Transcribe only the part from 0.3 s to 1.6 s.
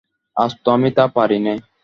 আজ তো আমি তা পারি নে।